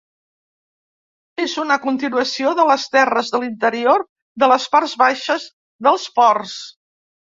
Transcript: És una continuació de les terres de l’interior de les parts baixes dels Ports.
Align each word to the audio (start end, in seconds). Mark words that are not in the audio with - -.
És 1.43 1.53
una 1.65 1.77
continuació 1.83 2.55
de 2.61 2.67
les 2.71 2.87
terres 2.97 3.31
de 3.37 3.43
l’interior 3.47 4.05
de 4.45 4.53
les 4.57 4.69
parts 4.77 5.01
baixes 5.07 5.51
dels 5.91 6.13
Ports. 6.21 6.63